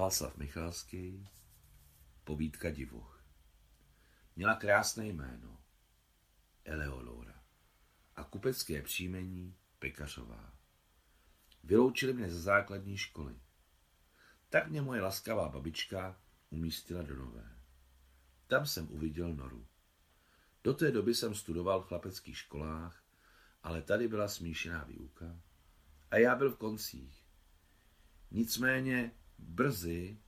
[0.00, 1.28] Václav Michalský,
[2.24, 3.24] povídka divoch.
[4.36, 5.58] Měla krásné jméno,
[6.64, 7.42] Eleonora,
[8.16, 10.52] a kupecké příjmení Pekařová.
[11.64, 13.40] Vyloučili mě ze základní školy.
[14.48, 16.20] Tak mě moje laskavá babička
[16.50, 17.56] umístila do nové.
[18.46, 19.66] Tam jsem uviděl noru.
[20.64, 23.04] Do té doby jsem studoval v chlapeckých školách,
[23.62, 25.40] ale tady byla smíšená výuka
[26.10, 27.24] a já byl v koncích.
[28.30, 29.12] Nicméně
[29.42, 30.18] Brzy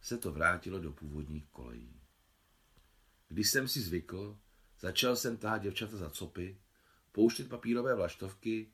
[0.00, 2.00] se to vrátilo do původních kolejí.
[3.28, 4.38] Když jsem si zvykl,
[4.80, 6.58] začal jsem tahat děvčata za copy,
[7.12, 8.72] pouštět papírové vlaštovky,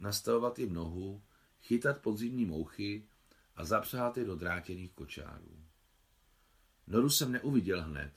[0.00, 1.22] nastavovat jim nohu,
[1.60, 3.08] chytat podzimní mouchy
[3.56, 5.64] a zapřáhat je do drátěných kočárů.
[6.86, 8.12] Noru jsem neuviděl hned,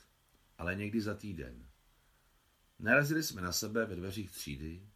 [0.57, 1.67] ale někdy za týden.
[2.79, 4.89] Narazili jsme na sebe ve dveřích třídy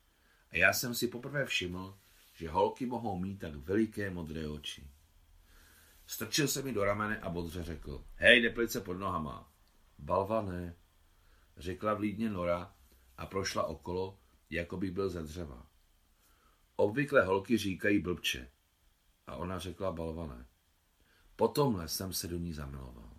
[0.51, 1.97] a já jsem si poprvé všiml,
[2.33, 4.91] že holky mohou mít tak veliké modré oči.
[6.07, 8.05] Strčil se mi do ramene a bodře řekl.
[8.15, 9.51] Hej, neplice pod nohama.
[9.99, 10.75] Balva ne,
[11.57, 12.75] řekla vlídně Nora
[13.17, 15.67] a prošla okolo, jako by byl ze dřeva.
[16.75, 18.51] Obvykle holky říkají blbče.
[19.27, 20.47] A ona řekla balvané.
[21.35, 23.13] Potomhle jsem se do ní zamiloval.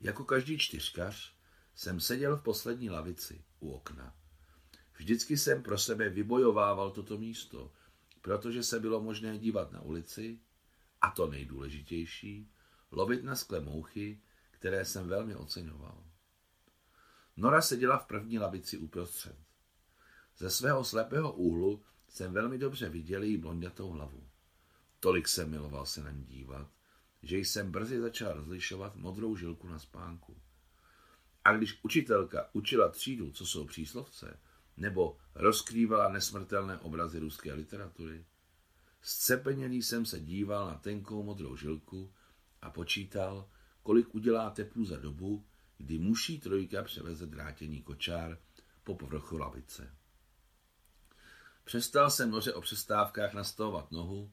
[0.00, 1.36] Jako každý čtyřkař
[1.74, 4.16] jsem seděl v poslední lavici u okna.
[4.96, 7.72] Vždycky jsem pro sebe vybojovával toto místo,
[8.20, 10.40] protože se bylo možné dívat na ulici
[11.02, 12.50] a to nejdůležitější,
[12.90, 16.04] lovit na skle mouchy, které jsem velmi oceňoval.
[17.36, 19.36] Nora seděla v první lavici uprostřed.
[20.38, 24.28] Ze svého slepého úhlu jsem velmi dobře viděl její blondatou hlavu.
[25.00, 26.68] Tolik jsem miloval se na ní dívat,
[27.22, 30.36] že jsem brzy začal rozlišovat modrou žilku na spánku.
[31.44, 34.40] A když učitelka učila třídu, co jsou příslovce,
[34.76, 38.24] nebo rozkrývala nesmrtelné obrazy ruské literatury,
[39.02, 42.12] Scepeněný jsem se díval na tenkou modrou žilku
[42.62, 43.48] a počítal,
[43.82, 45.46] kolik udělá teplů za dobu,
[45.78, 48.38] kdy muší trojka převeze drátěný kočár
[48.84, 49.94] po povrchu lavice.
[51.64, 54.32] Přestal jsem noře o přestávkách nastavovat nohu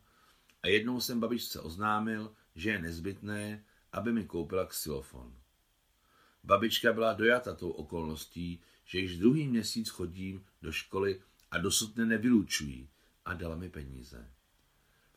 [0.64, 5.36] a jednou jsem babičce oznámil, že je nezbytné, aby mi koupila xylofon.
[6.44, 12.90] Babička byla dojata tou okolností, že již druhý měsíc chodím do školy a dosud nevylučují
[13.26, 14.32] a dala mi peníze.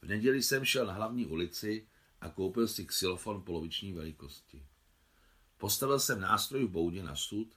[0.02, 1.86] V neděli jsem šel na hlavní ulici
[2.20, 4.66] a koupil si xylofon poloviční velikosti.
[5.58, 7.54] Postavil jsem nástroj v boudě na sud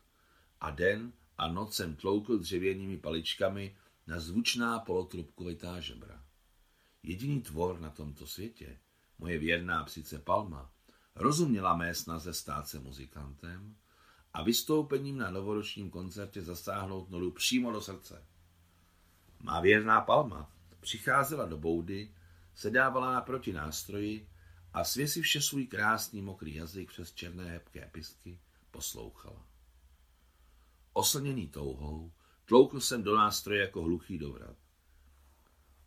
[0.61, 3.75] a den a noc jsem tloukl dřevěnými paličkami
[4.07, 6.23] na zvučná polotrubkovitá žebra.
[7.03, 8.79] Jediný tvor na tomto světě,
[9.19, 10.71] moje věrná psice Palma,
[11.15, 13.75] rozuměla mé snaze stát se muzikantem
[14.33, 18.25] a vystoupením na novoročním koncertě zasáhnout Noru přímo do srdce.
[19.41, 22.13] Má věrná Palma přicházela do boudy
[22.55, 24.29] sedávala naproti nástroji
[24.73, 28.39] a svěsi vše svůj krásný mokrý jazyk přes černé hebké pistky
[28.71, 29.47] poslouchala.
[30.93, 32.13] Oslněný touhou,
[32.45, 34.57] tloukl jsem do nástroje jako hluchý dovrat.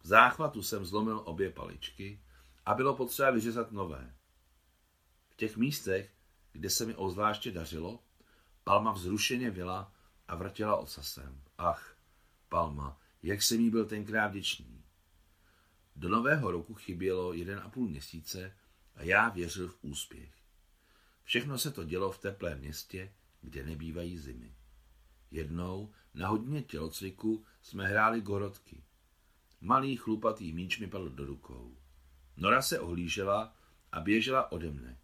[0.03, 2.23] V záchvatu jsem zlomil obě paličky
[2.67, 4.15] a bylo potřeba vyřezat nové.
[5.29, 6.15] V těch místech,
[6.53, 8.03] kde se mi ozvláště dařilo,
[8.65, 9.93] Palma vzrušeně vyla
[10.29, 11.43] a vrtěla ocasem.
[11.59, 11.97] Ach,
[12.49, 14.85] Palma, jak jsem jí byl tenkrát vděčný.
[15.99, 18.57] Do nového roku chybělo jeden a půl měsíce
[18.95, 20.35] a já věřil v úspěch.
[21.25, 24.55] Všechno se to dělo v teplém městě, kde nebývají zimy.
[25.31, 28.85] Jednou na hodině tělocviku jsme hráli gorodky.
[29.61, 31.77] Malý chlupatý míč mi padl do rukou.
[32.37, 33.57] Nora se ohlížela
[33.93, 35.01] a běžela ode mne.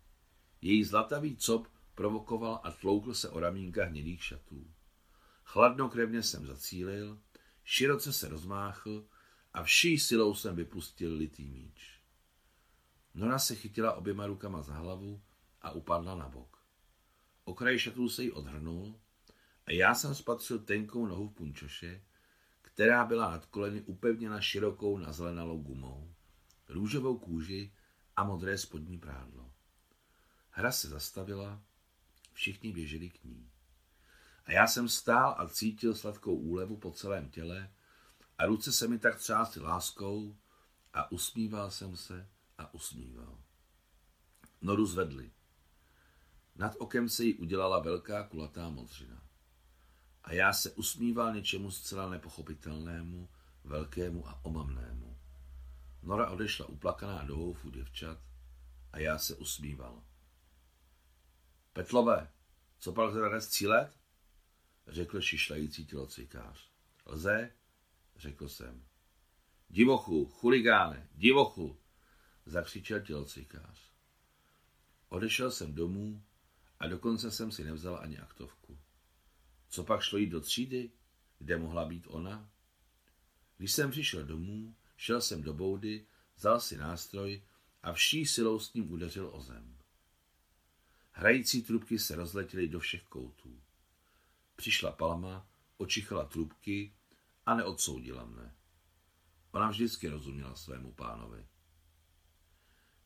[0.61, 4.71] Její zlatavý cop provokoval a tloukl se o ramínka hnědých šatů.
[5.45, 7.21] Chladnokrevně jsem zacílil,
[7.65, 9.07] široce se rozmáchl
[9.55, 12.01] a vší silou jsem vypustil litý míč.
[13.15, 15.23] Nora se chytila oběma rukama za hlavu
[15.63, 16.65] a upadla na bok.
[17.45, 19.01] Okraj šatů se jí odhrnul
[19.67, 22.05] a já jsem spatřil tenkou nohu v punčoše,
[22.63, 26.15] která byla nad koleny upevněna širokou nazelenalou gumou,
[26.69, 27.73] růžovou kůži
[28.17, 29.53] a modré spodní prádlo.
[30.51, 31.63] Hra se zastavila,
[32.33, 33.51] všichni běželi k ní.
[34.45, 37.71] A já jsem stál a cítil sladkou úlevu po celém těle,
[38.39, 40.37] a ruce se mi tak třásly láskou
[40.93, 42.29] a usmíval jsem se
[42.59, 43.39] a usmíval.
[44.61, 45.31] Noru zvedli.
[46.57, 49.23] Nad okem se jí udělala velká kulatá modřina.
[50.25, 53.29] A já se usmíval něčemu zcela nepochopitelnému,
[53.65, 55.19] velkému a omamnému.
[56.03, 58.19] Nora odešla uplakaná do houfu děvčat
[58.93, 60.03] a já se usmíval.
[61.73, 62.33] Petlové,
[62.79, 63.99] co pak teda cílet?
[64.89, 66.71] řekl šišlající tělocvikář.
[67.07, 67.53] Lze,
[68.17, 68.85] řekl jsem.
[69.69, 71.79] Divochu, chuligáne, divochu,
[72.47, 73.91] zakřičel tělocvikář.
[75.09, 76.23] Odešel jsem domů
[76.79, 78.79] a dokonce jsem si nevzal ani aktovku.
[79.69, 80.91] Co pak šlo jít do třídy,
[81.39, 82.51] kde mohla být ona?
[83.57, 86.07] Když jsem přišel domů, šel jsem do boudy,
[86.37, 87.43] vzal si nástroj
[87.83, 89.79] a vší silou s ním udeřil o zem.
[91.11, 93.63] Hrající trubky se rozletěly do všech koutů.
[94.57, 96.95] Přišla Palma, očichala trubky
[97.47, 98.55] a neodsoudila mne.
[99.53, 101.47] Ona vždycky rozuměla svému pánovi.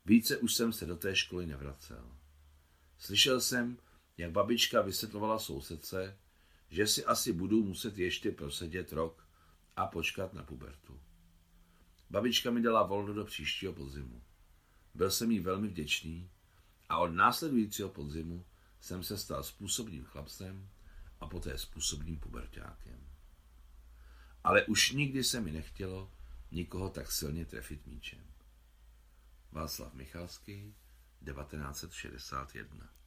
[0.04, 2.18] Více už jsem se do té školy nevracel.
[2.98, 3.78] Slyšel jsem,
[4.16, 6.18] jak babička vysvětlovala sousedce,
[6.70, 9.28] že si asi budu muset ještě prosedět rok
[9.76, 11.00] a počkat na pubertu.
[12.10, 14.22] Babička mi dala volno do příštího podzimu.
[14.94, 16.30] Byl jsem jí velmi vděčný
[16.88, 18.44] a od následujícího podzimu
[18.80, 20.68] jsem se stal způsobným chlapcem
[21.20, 23.17] a poté způsobným pubertákem.
[24.48, 26.12] Ale už nikdy se mi nechtělo
[26.50, 28.24] nikoho tak silně trefit míčem.
[29.52, 30.74] Václav Michalský,
[31.24, 32.98] 1961